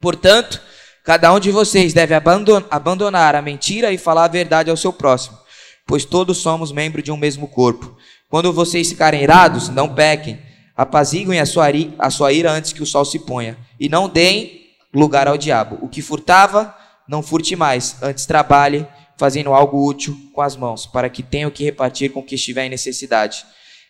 [0.00, 0.60] Portanto,
[1.04, 5.38] cada um de vocês deve abandonar a mentira e falar a verdade ao seu próximo,
[5.86, 7.96] pois todos somos membros de um mesmo corpo.
[8.28, 10.42] Quando vocês ficarem irados, não pequem,
[10.76, 11.66] apaziguem a sua,
[12.00, 15.78] a sua ira antes que o sol se ponha, e não deem lugar ao diabo.
[15.80, 16.74] O que furtava,
[17.08, 18.84] não furte mais, antes trabalhe,
[19.16, 22.34] fazendo algo útil com as mãos, para que tenha o que repartir com o que
[22.34, 23.46] estiver em necessidade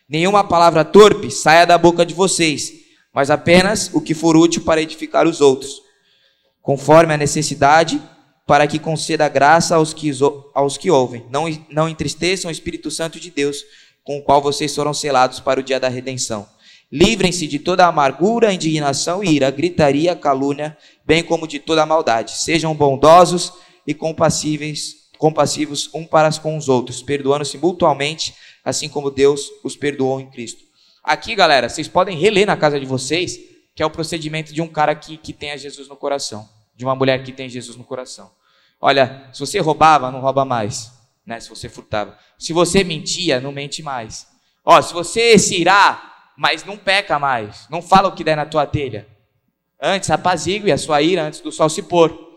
[0.09, 2.73] Nenhuma palavra torpe saia da boca de vocês,
[3.13, 5.83] mas apenas o que for útil para edificar os outros,
[6.63, 8.01] conforme a necessidade,
[8.47, 10.09] para que conceda graça aos que,
[10.55, 11.23] aos que ouvem.
[11.29, 13.63] Não, não entristeçam o Espírito Santo de Deus,
[14.03, 16.49] com o qual vocês foram selados para o dia da redenção.
[16.91, 22.31] Livrem-se de toda amargura, indignação, ira, gritaria, calúnia, bem como de toda maldade.
[22.31, 23.53] Sejam bondosos
[23.85, 30.19] e compassíveis, compassivos um para com os outros, perdoando-se mutuamente assim como Deus os perdoou
[30.19, 30.63] em Cristo.
[31.03, 33.39] Aqui, galera, vocês podem reler na casa de vocês,
[33.75, 36.85] que é o procedimento de um cara que, que tem a Jesus no coração, de
[36.85, 38.31] uma mulher que tem Jesus no coração.
[38.81, 40.91] Olha, se você roubava, não rouba mais.
[41.25, 41.39] Né?
[41.39, 42.17] Se você furtava.
[42.37, 44.27] Se você mentia, não mente mais.
[44.63, 47.67] Ó, se você se irá, mas não peca mais.
[47.69, 49.07] Não fala o que der na tua telha.
[49.81, 52.27] Antes apazigue a sua ira antes do sol se pôr.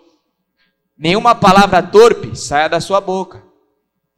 [0.97, 3.43] Nenhuma palavra torpe saia da sua boca.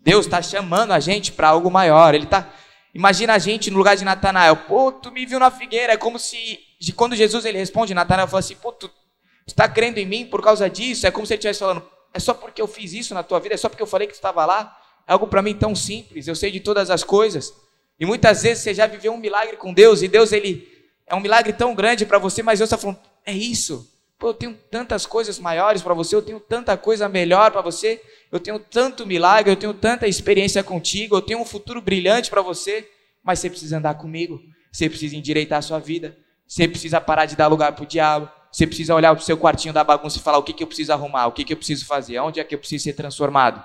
[0.04, 2.14] Deus está chamando a gente para algo maior.
[2.14, 2.52] Ele tá.
[2.94, 4.54] Imagina a gente no lugar de Natanael.
[4.54, 5.94] Pô, tu me viu na figueira.
[5.94, 6.60] É como se
[6.94, 8.90] quando Jesus ele responde, Natanael fala assim: Pô, tu
[9.46, 11.06] está crendo em mim por causa disso?
[11.06, 13.54] É como se ele estivesse falando: é só porque eu fiz isso na tua vida,
[13.54, 14.76] é só porque eu falei que tu estava lá.
[15.06, 17.52] É algo para mim tão simples, eu sei de todas as coisas.
[17.98, 20.66] E muitas vezes você já viveu um milagre com Deus e Deus ele
[21.06, 23.90] é um milagre tão grande para você, mas Deus está falando: é isso.
[24.18, 28.00] Pô, eu tenho tantas coisas maiores para você, eu tenho tanta coisa melhor para você,
[28.34, 32.42] eu tenho tanto milagre, eu tenho tanta experiência contigo, eu tenho um futuro brilhante para
[32.42, 32.84] você,
[33.22, 34.40] mas você precisa andar comigo,
[34.72, 38.28] você precisa endireitar a sua vida, você precisa parar de dar lugar para o diabo,
[38.50, 40.66] você precisa olhar para o seu quartinho da bagunça e falar o que, que eu
[40.66, 43.64] preciso arrumar, o que, que eu preciso fazer, onde é que eu preciso ser transformado.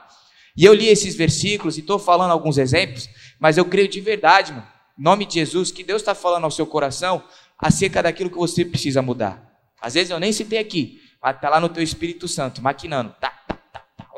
[0.55, 4.53] E eu li esses versículos e estou falando alguns exemplos, mas eu creio de verdade,
[4.53, 4.67] mano,
[4.99, 7.23] em nome de Jesus, que Deus está falando ao seu coração
[7.58, 9.51] acerca daquilo que você precisa mudar.
[9.82, 13.38] Às vezes eu nem citei aqui, mas está lá no teu Espírito Santo, maquinando, tá,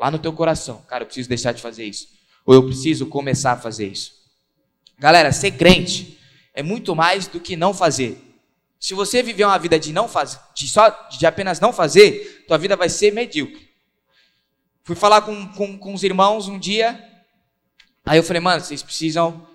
[0.02, 0.82] lá no teu coração.
[0.88, 2.08] Cara, eu preciso deixar de fazer isso.
[2.44, 4.12] Ou eu preciso começar a fazer isso.
[4.98, 6.18] Galera, ser crente
[6.52, 8.20] é muito mais do que não fazer.
[8.80, 12.58] Se você viver uma vida de não fazer, de só de apenas não fazer, tua
[12.58, 13.70] vida vai ser medíocre.
[14.82, 17.00] Fui falar com, com, com os irmãos um dia,
[18.04, 19.46] aí eu falei, mano, vocês precisam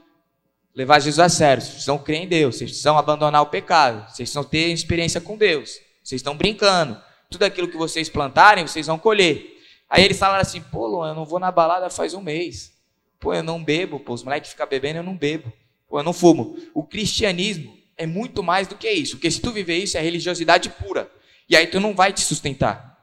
[0.74, 4.30] levar Jesus a sério, vocês precisam crer em Deus, vocês precisam abandonar o pecado, vocês
[4.30, 6.98] precisam ter experiência com Deus, vocês estão brincando,
[7.30, 9.57] tudo aquilo que vocês plantarem, vocês vão colher.
[9.90, 12.74] Aí eles falaram assim, pô, Luan, eu não vou na balada faz um mês.
[13.20, 15.52] Pô, eu não bebo, pô, os moleques ficam bebendo, eu não bebo.
[15.88, 16.58] Pô, eu não fumo.
[16.74, 19.16] O cristianismo é muito mais do que isso.
[19.16, 21.10] Porque se tu viver isso, é religiosidade pura.
[21.50, 22.98] E aí tu não vai te sustentar.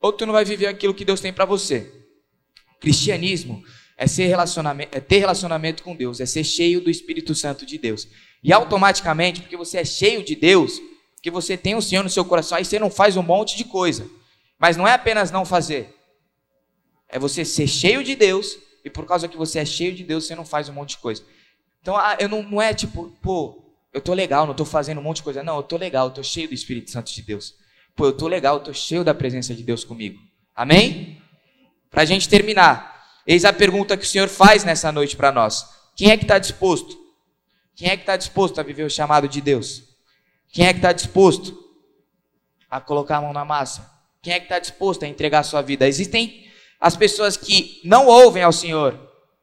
[0.00, 1.90] Ou tu não vai viver aquilo que Deus tem para você.
[2.80, 3.64] Cristianismo
[3.96, 7.78] é, ser relacionamento, é ter relacionamento com Deus, é ser cheio do Espírito Santo de
[7.78, 8.08] Deus.
[8.42, 10.80] E automaticamente, porque você é cheio de Deus,
[11.22, 13.64] que você tem o Senhor no seu coração, aí você não faz um monte de
[13.64, 14.08] coisa.
[14.58, 15.94] Mas não é apenas não fazer.
[17.12, 20.26] É você ser cheio de Deus, e por causa que você é cheio de Deus,
[20.26, 21.22] você não faz um monte de coisa.
[21.80, 25.02] Então, ah, eu não, não é tipo, pô, eu tô legal, não tô fazendo um
[25.02, 25.42] monte de coisa.
[25.42, 27.54] Não, eu tô legal, eu tô cheio do Espírito Santo de Deus.
[27.94, 30.18] Pô, eu tô legal, eu tô cheio da presença de Deus comigo.
[30.56, 31.20] Amém?
[31.90, 35.68] Para a gente terminar, eis a pergunta que o Senhor faz nessa noite para nós.
[35.94, 36.98] Quem é que está disposto?
[37.76, 39.82] Quem é que está disposto a viver o chamado de Deus?
[40.50, 41.58] Quem é que está disposto
[42.70, 43.90] a colocar a mão na massa?
[44.22, 45.86] Quem é que está disposto a entregar a sua vida?
[45.86, 46.50] Existem
[46.82, 48.98] as pessoas que não ouvem ao Senhor,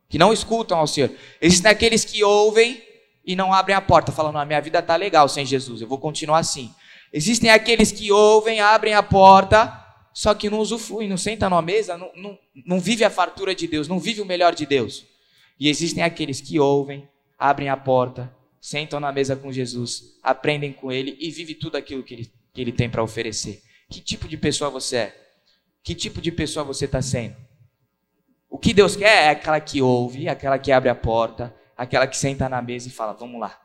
[0.09, 1.09] que não escutam ao Senhor.
[1.41, 2.83] Existem aqueles que ouvem
[3.25, 5.97] e não abrem a porta, falando: a minha vida está legal sem Jesus, eu vou
[5.97, 6.69] continuar assim.
[7.13, 9.73] Existem aqueles que ouvem, abrem a porta,
[10.13, 13.67] só que não usufruem, não sentam numa mesa, não, não, não vive a fartura de
[13.67, 15.05] Deus, não vive o melhor de Deus.
[15.57, 20.91] E existem aqueles que ouvem, abrem a porta, sentam na mesa com Jesus, aprendem com
[20.91, 23.61] Ele e vivem tudo aquilo que Ele, que ele tem para oferecer.
[23.89, 25.28] Que tipo de pessoa você é?
[25.89, 27.35] Que tipo de pessoa você está sendo?
[28.47, 32.15] O que Deus quer é aquela que ouve, aquela que abre a porta, aquela que
[32.15, 33.59] senta na mesa e fala: Vamos lá.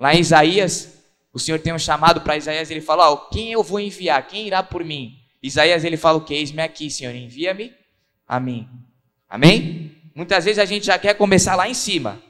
[0.00, 3.62] Lá em Isaías, o Senhor tem um chamado para Isaías, ele fala: oh, Quem eu
[3.62, 4.26] vou enviar?
[4.26, 5.18] Quem irá por mim?
[5.42, 6.32] Isaías ele fala o que?
[6.32, 7.74] Eis-me aqui, Senhor, envia-me
[8.26, 8.66] a mim.
[9.28, 10.00] Amém?
[10.14, 12.22] Muitas vezes a gente já quer começar lá em cima.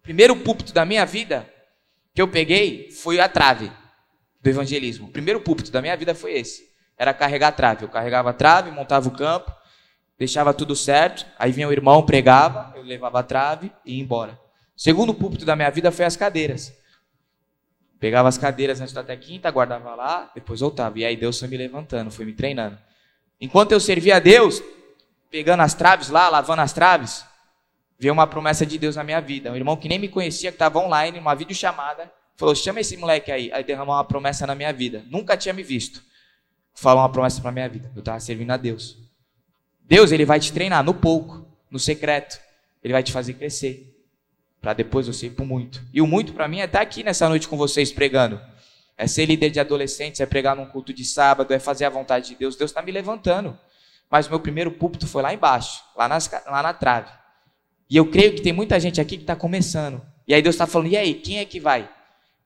[0.00, 1.52] primeiro púlpito da minha vida
[2.14, 3.68] que eu peguei foi a trave
[4.40, 5.08] do evangelismo.
[5.08, 6.67] O primeiro púlpito da minha vida foi esse.
[6.98, 7.84] Era carregar a trave.
[7.84, 9.52] Eu carregava a trave, montava o campo,
[10.18, 14.38] deixava tudo certo, aí vinha o irmão, pregava, eu levava a trave e ia embora.
[14.76, 16.76] Segundo púlpito da minha vida foi as cadeiras.
[18.00, 20.98] Pegava as cadeiras antes até quinta, guardava lá, depois voltava.
[20.98, 22.78] E aí Deus foi me levantando, foi me treinando.
[23.40, 24.62] Enquanto eu servia a Deus,
[25.30, 27.24] pegando as traves lá, lavando as traves,
[27.98, 29.50] veio uma promessa de Deus na minha vida.
[29.50, 33.32] Um irmão que nem me conhecia, que estava online, numa videochamada, falou: chama esse moleque
[33.32, 33.52] aí.
[33.52, 35.04] Aí derramou uma promessa na minha vida.
[35.08, 36.02] Nunca tinha me visto.
[36.80, 37.90] Falou uma promessa para minha vida.
[37.92, 38.96] Eu estava servindo a Deus.
[39.82, 42.38] Deus ele vai te treinar no pouco, no secreto.
[42.84, 44.00] Ele vai te fazer crescer.
[44.60, 45.82] Para depois você ir para muito.
[45.92, 48.40] E o muito para mim é estar tá aqui nessa noite com vocês pregando.
[48.96, 52.28] É ser líder de adolescentes, é pregar num culto de sábado, é fazer a vontade
[52.28, 52.54] de Deus.
[52.54, 53.58] Deus está me levantando.
[54.08, 57.10] Mas o meu primeiro púlpito foi lá embaixo, lá, nas, lá na trave.
[57.90, 60.00] E eu creio que tem muita gente aqui que está começando.
[60.28, 61.90] E aí Deus está falando, e aí, quem é que vai?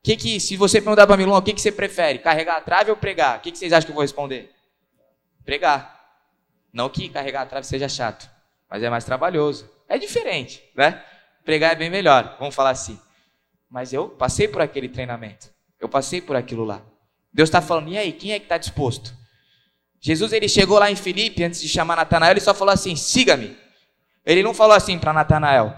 [0.02, 2.18] Que que, se você perguntar para mim, Luan, o que, que você prefere?
[2.18, 3.38] Carregar a trave ou pregar?
[3.38, 4.50] O que, que vocês acham que eu vou responder?
[5.44, 6.00] Pregar.
[6.72, 8.28] Não que carregar a trave seja chato,
[8.68, 9.70] mas é mais trabalhoso.
[9.88, 11.04] É diferente, né?
[11.44, 12.98] Pregar é bem melhor, vamos falar assim.
[13.70, 15.50] Mas eu passei por aquele treinamento.
[15.78, 16.82] Eu passei por aquilo lá.
[17.32, 19.14] Deus está falando, e aí, quem é que está disposto?
[20.00, 23.56] Jesus ele chegou lá em Filipe, antes de chamar Natanael, ele só falou assim: siga-me.
[24.24, 25.74] Ele não falou assim para Natanael,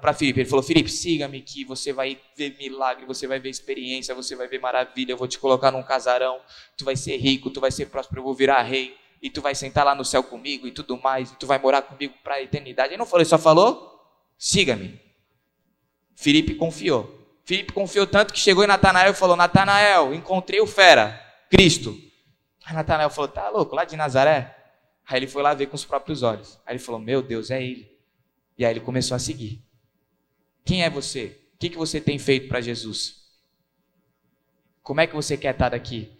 [0.00, 4.14] para Filipe, ele falou: Filipe, siga-me que você vai ver milagre, você vai ver experiência,
[4.14, 6.40] você vai ver maravilha, eu vou te colocar num casarão,
[6.76, 9.54] tu vai ser rico, tu vai ser próspero, eu vou virar rei, e tu vai
[9.54, 12.42] sentar lá no céu comigo e tudo mais, e tu vai morar comigo para a
[12.42, 12.90] eternidade.
[12.90, 14.00] Ele não falou, ele só falou:
[14.36, 15.00] siga-me.
[16.16, 17.22] Filipe confiou.
[17.44, 21.96] Filipe confiou tanto que chegou em Natanael e falou: Natanael, encontrei o fera, Cristo.
[22.66, 24.63] Aí Natanael falou: tá louco, lá de Nazaré?
[25.06, 26.58] Aí ele foi lá ver com os próprios olhos.
[26.64, 27.92] Aí ele falou: Meu Deus, é ele.
[28.56, 29.62] E aí ele começou a seguir.
[30.64, 31.38] Quem é você?
[31.54, 33.24] O que, que você tem feito para Jesus?
[34.82, 36.10] Como é que você quer estar daqui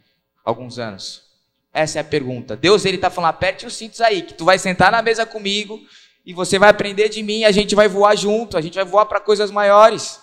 [0.45, 1.25] alguns anos?
[1.73, 2.57] Essa é a pergunta.
[2.57, 5.81] Deus ele está falando: aperte os cintos aí, que tu vai sentar na mesa comigo
[6.25, 7.45] e você vai aprender de mim.
[7.45, 8.57] A gente vai voar junto.
[8.57, 10.21] A gente vai voar para coisas maiores.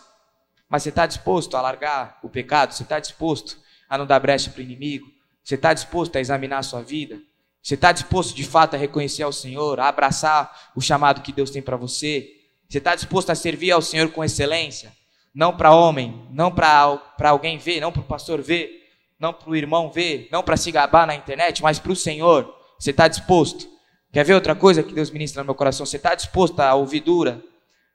[0.68, 2.74] Mas você está disposto a largar o pecado?
[2.74, 5.12] Você está disposto a não dar brecha para o inimigo?
[5.44, 7.22] Você está disposto a examinar a sua vida?
[7.62, 11.52] Você está disposto de fato a reconhecer ao Senhor, a abraçar o chamado que Deus
[11.52, 12.30] tem para você?
[12.68, 14.92] Você está disposto a servir ao Senhor com excelência?
[15.34, 18.82] Não para homem, não para alguém ver, não para o pastor ver,
[19.20, 22.52] não para o irmão ver, não para se gabar na internet, mas para o Senhor.
[22.80, 23.70] Você está disposto?
[24.12, 25.86] Quer ver outra coisa que Deus ministra no meu coração?
[25.86, 27.44] Você está disposto a ouvir dura?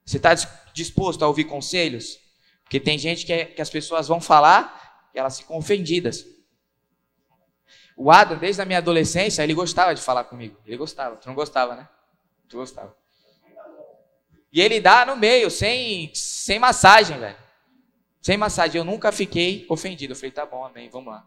[0.05, 0.33] Você está
[0.73, 2.19] disposto a ouvir conselhos?
[2.63, 6.25] Porque tem gente que, é, que as pessoas vão falar e elas ficam ofendidas.
[7.97, 10.61] O Adam, desde a minha adolescência, ele gostava de falar comigo.
[10.67, 11.17] Ele gostava.
[11.17, 11.89] Tu não gostava, né?
[12.47, 12.95] Tu gostava.
[14.53, 17.37] E ele dá no meio, sem, sem massagem, velho.
[18.21, 18.79] Sem massagem.
[18.79, 20.13] Eu nunca fiquei ofendido.
[20.13, 21.27] Eu falei, tá bom, amém, vamos lá.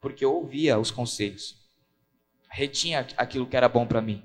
[0.00, 1.56] Porque eu ouvia os conselhos.
[2.48, 4.22] Retinha aquilo que era bom para mim.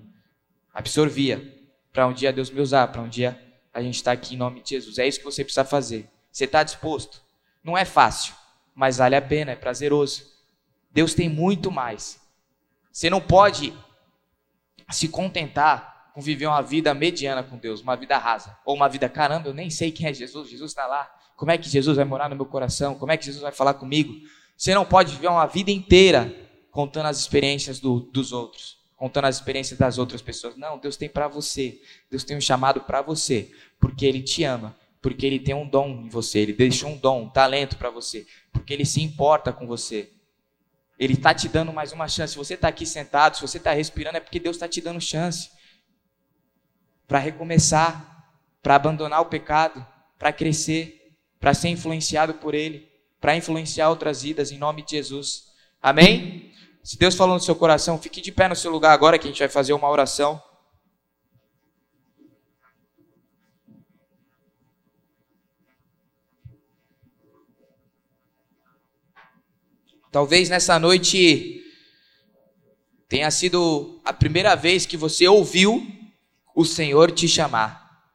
[0.72, 1.58] Absorvia.
[1.92, 2.88] Para um dia Deus me usar.
[2.90, 3.40] Para um dia
[3.74, 5.00] a gente estar tá aqui em nome de Jesus.
[5.00, 6.08] É isso que você precisa fazer.
[6.32, 7.24] Você está disposto?
[7.64, 8.34] Não é fácil,
[8.74, 10.26] mas vale a pena, é prazeroso.
[10.92, 12.20] Deus tem muito mais.
[12.92, 13.74] Você não pode
[14.90, 19.08] se contentar com viver uma vida mediana com Deus, uma vida rasa, ou uma vida,
[19.08, 21.10] caramba, eu nem sei quem é Jesus, Jesus está lá.
[21.36, 22.96] Como é que Jesus vai morar no meu coração?
[22.96, 24.14] Como é que Jesus vai falar comigo?
[24.58, 26.36] Você não pode viver uma vida inteira
[26.72, 30.58] contando as experiências do, dos outros, contando as experiências das outras pessoas.
[30.58, 31.82] Não, Deus tem para você.
[32.12, 33.50] Deus tem um chamado para você,
[33.80, 37.24] porque Ele te ama, porque Ele tem um dom em você, Ele deixou um dom,
[37.24, 40.12] um talento para você, porque Ele se importa com você.
[41.00, 42.34] Ele está te dando mais uma chance.
[42.34, 45.00] Se você está aqui sentado, se você está respirando, é porque Deus está te dando
[45.00, 45.50] chance
[47.08, 48.28] para recomeçar,
[48.62, 49.86] para abandonar o pecado,
[50.18, 55.46] para crescer, para ser influenciado por Ele, para influenciar outras vidas, em nome de Jesus.
[55.82, 56.54] Amém?
[56.84, 59.30] Se Deus falou no seu coração, fique de pé no seu lugar agora que a
[59.30, 60.42] gente vai fazer uma oração.
[70.12, 71.64] Talvez nessa noite
[73.08, 75.86] tenha sido a primeira vez que você ouviu
[76.56, 78.10] o Senhor te chamar.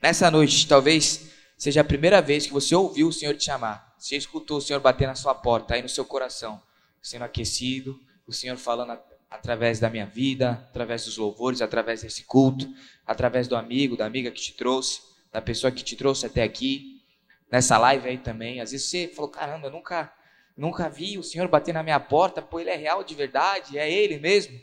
[0.00, 3.96] Nessa noite, talvez seja a primeira vez que você ouviu o Senhor te chamar.
[3.98, 6.62] Você escutou o Senhor bater na sua porta, aí no seu coração,
[7.02, 8.96] sendo aquecido, o Senhor falando
[9.28, 12.68] através da minha vida, através dos louvores, através desse culto,
[13.04, 15.00] através do amigo, da amiga que te trouxe,
[15.32, 17.02] da pessoa que te trouxe até aqui,
[17.50, 18.60] nessa live aí também.
[18.60, 20.14] Às vezes você falou: caramba, eu nunca
[20.56, 23.90] Nunca vi o Senhor bater na minha porta, pô, Ele é real de verdade, é
[23.90, 24.58] Ele mesmo.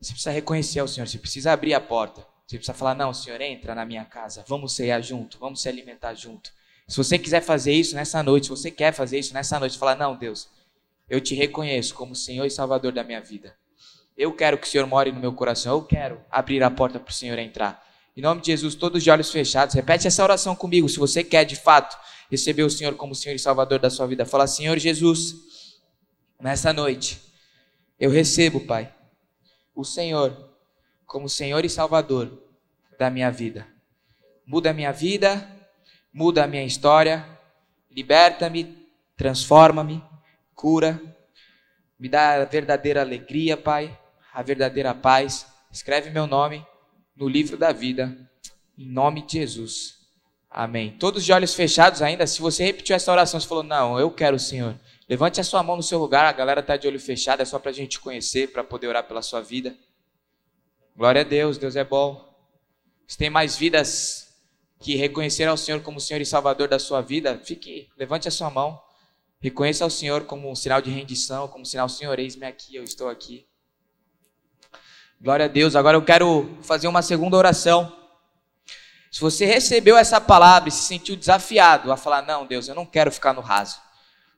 [0.00, 2.26] Você precisa reconhecer o Senhor, você precisa abrir a porta.
[2.46, 6.14] Você precisa falar: Não, Senhor, entra na minha casa, vamos cear junto, vamos se alimentar
[6.14, 6.50] junto.
[6.86, 9.94] Se você quiser fazer isso nessa noite, se você quer fazer isso nessa noite, fala:
[9.94, 10.48] Não, Deus,
[11.10, 13.54] eu te reconheço como Senhor e Salvador da minha vida.
[14.16, 17.10] Eu quero que o Senhor more no meu coração, eu quero abrir a porta para
[17.10, 17.86] o Senhor entrar.
[18.16, 21.44] Em nome de Jesus, todos de olhos fechados, repete essa oração comigo, se você quer
[21.44, 21.96] de fato
[22.30, 24.26] receber o Senhor como Senhor e Salvador da sua vida.
[24.26, 25.78] Fala, Senhor Jesus,
[26.40, 27.20] nessa noite,
[27.98, 28.94] eu recebo, Pai,
[29.74, 30.54] o Senhor
[31.06, 32.42] como Senhor e Salvador
[32.98, 33.66] da minha vida.
[34.46, 35.48] Muda a minha vida,
[36.12, 37.24] muda a minha história,
[37.90, 38.86] liberta-me,
[39.16, 40.02] transforma-me,
[40.54, 41.00] cura,
[41.98, 43.98] me dá a verdadeira alegria, Pai,
[44.32, 45.46] a verdadeira paz.
[45.70, 46.64] Escreve meu nome
[47.16, 48.16] no livro da vida,
[48.76, 49.97] em nome de Jesus.
[50.50, 50.96] Amém.
[50.98, 54.36] Todos de olhos fechados ainda, se você repetiu essa oração, você falou, não, eu quero
[54.36, 54.78] o Senhor.
[55.08, 57.58] Levante a sua mão no seu lugar, a galera está de olho fechado, é só
[57.58, 59.76] para a gente conhecer, para poder orar pela sua vida.
[60.96, 62.26] Glória a Deus, Deus é bom.
[63.06, 64.34] Se tem mais vidas
[64.80, 68.50] que reconheceram ao Senhor como Senhor e Salvador da sua vida, fique, levante a sua
[68.50, 68.80] mão.
[69.40, 72.82] Reconheça ao Senhor como um sinal de rendição, como um sinal, Senhor, eis-me aqui, eu
[72.82, 73.46] estou aqui.
[75.20, 75.76] Glória a Deus.
[75.76, 77.97] Agora eu quero fazer uma segunda oração.
[79.10, 82.86] Se você recebeu essa palavra e se sentiu desafiado a falar: Não, Deus, eu não
[82.86, 83.80] quero ficar no raso.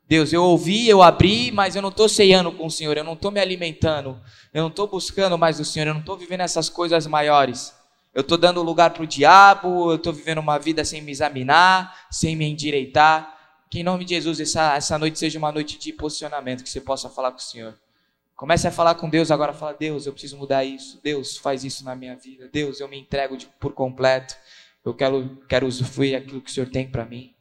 [0.07, 3.13] Deus, eu ouvi, eu abri, mas eu não estou ceando com o Senhor, eu não
[3.13, 4.21] estou me alimentando,
[4.53, 7.73] eu não estou buscando mais o Senhor, eu não estou vivendo essas coisas maiores.
[8.13, 12.07] Eu estou dando lugar para o diabo, eu estou vivendo uma vida sem me examinar,
[12.11, 13.39] sem me endireitar.
[13.71, 16.81] Que em nome de Jesus essa, essa noite seja uma noite de posicionamento, que você
[16.81, 17.79] possa falar com o Senhor.
[18.35, 20.99] Comece a falar com Deus agora, fala, Deus, eu preciso mudar isso.
[21.05, 22.49] Deus, faz isso na minha vida.
[22.53, 24.35] Deus, eu me entrego de, por completo.
[24.85, 27.35] Eu quero, quero usufruir aquilo que o Senhor tem para mim.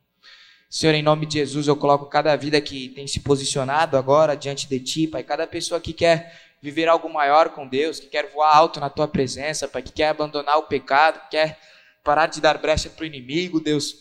[0.70, 4.68] Senhor, em nome de Jesus, eu coloco cada vida que tem se posicionado agora diante
[4.68, 5.24] de Ti, Pai.
[5.24, 9.08] Cada pessoa que quer viver algo maior com Deus, que quer voar alto na Tua
[9.08, 9.82] presença, Pai.
[9.82, 11.58] Que quer abandonar o pecado, que quer
[12.04, 13.96] parar de dar brecha para o inimigo, Deus.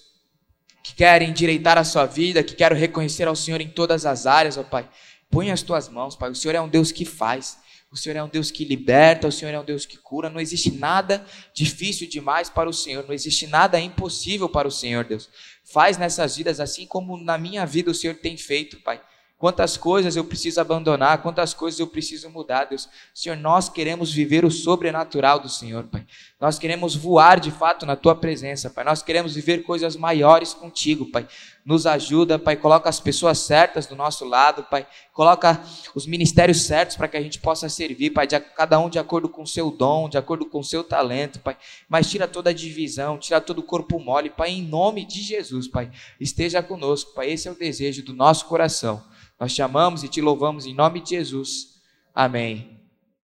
[0.82, 4.58] Que quer endireitar a sua vida, que quer reconhecer ao Senhor em todas as áreas,
[4.58, 4.88] ó Pai.
[5.30, 6.30] Põe as Tuas mãos, Pai.
[6.30, 7.58] O Senhor é um Deus que faz.
[7.90, 10.28] O Senhor é um Deus que liberta, o Senhor é um Deus que cura.
[10.28, 11.24] Não existe nada
[11.54, 15.28] difícil demais para o Senhor, não existe nada impossível para o Senhor, Deus.
[15.64, 19.00] Faz nessas vidas assim como na minha vida o Senhor tem feito, Pai.
[19.38, 22.88] Quantas coisas eu preciso abandonar, quantas coisas eu preciso mudar, Deus.
[23.14, 26.04] Senhor, nós queremos viver o sobrenatural do Senhor, Pai.
[26.40, 28.82] Nós queremos voar de fato na tua presença, Pai.
[28.82, 31.28] Nós queremos viver coisas maiores contigo, Pai.
[31.64, 32.56] Nos ajuda, Pai.
[32.56, 34.84] Coloca as pessoas certas do nosso lado, Pai.
[35.12, 35.62] Coloca
[35.94, 38.26] os ministérios certos para que a gente possa servir, Pai.
[38.26, 41.38] De, cada um de acordo com o seu dom, de acordo com o seu talento,
[41.38, 41.56] Pai.
[41.88, 44.50] Mas tira toda a divisão, tira todo o corpo mole, Pai.
[44.50, 45.92] Em nome de Jesus, Pai.
[46.18, 47.30] Esteja conosco, Pai.
[47.30, 49.00] Esse é o desejo do nosso coração.
[49.38, 51.80] Nós te amamos e te louvamos em nome de Jesus.
[52.14, 52.77] Amém.